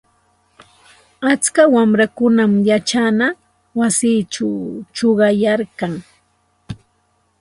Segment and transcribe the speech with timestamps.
[1.31, 3.27] Atska wamrakunam yachana
[3.79, 4.55] wasichaw
[4.95, 5.93] chuqayarkan.